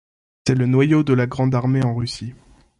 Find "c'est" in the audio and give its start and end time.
0.47-0.55